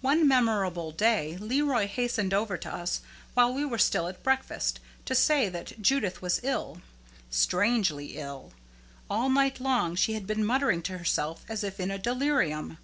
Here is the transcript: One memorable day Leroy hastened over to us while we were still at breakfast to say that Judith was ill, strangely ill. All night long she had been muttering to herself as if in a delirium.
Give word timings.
One 0.00 0.26
memorable 0.26 0.92
day 0.92 1.36
Leroy 1.36 1.86
hastened 1.86 2.32
over 2.32 2.56
to 2.56 2.74
us 2.74 3.02
while 3.34 3.52
we 3.52 3.66
were 3.66 3.76
still 3.76 4.08
at 4.08 4.22
breakfast 4.22 4.80
to 5.04 5.14
say 5.14 5.50
that 5.50 5.82
Judith 5.82 6.22
was 6.22 6.40
ill, 6.42 6.80
strangely 7.28 8.16
ill. 8.16 8.52
All 9.10 9.28
night 9.28 9.60
long 9.60 9.94
she 9.94 10.14
had 10.14 10.26
been 10.26 10.42
muttering 10.42 10.80
to 10.84 10.96
herself 10.96 11.44
as 11.50 11.62
if 11.62 11.78
in 11.78 11.90
a 11.90 11.98
delirium. 11.98 12.78